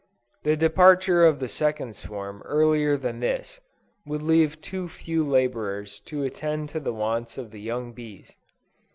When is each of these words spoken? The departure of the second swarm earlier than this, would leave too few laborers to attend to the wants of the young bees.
The 0.41 0.55
departure 0.57 1.23
of 1.23 1.37
the 1.39 1.47
second 1.47 1.95
swarm 1.95 2.41
earlier 2.45 2.97
than 2.97 3.19
this, 3.19 3.59
would 4.03 4.23
leave 4.23 4.59
too 4.59 4.89
few 4.89 5.23
laborers 5.23 5.99
to 6.05 6.23
attend 6.23 6.69
to 6.69 6.79
the 6.79 6.91
wants 6.91 7.37
of 7.37 7.51
the 7.51 7.61
young 7.61 7.91
bees. 7.93 8.35